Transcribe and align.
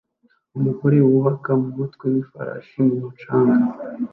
Umugore 0.57 0.97
wubaka 1.09 1.49
umutwe 1.69 2.05
wifarashi 2.13 2.77
mumucanga 2.85 3.65